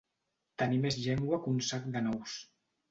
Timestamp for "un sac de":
1.55-2.05